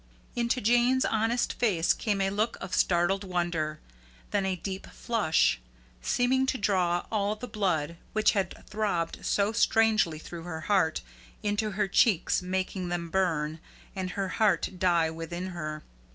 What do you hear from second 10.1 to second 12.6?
through her heart, into her cheeks,